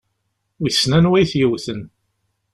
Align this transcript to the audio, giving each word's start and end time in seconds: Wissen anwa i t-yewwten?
Wissen 0.61 0.91
anwa 0.97 1.17
i 1.21 1.25
t-yewwten? 1.31 1.81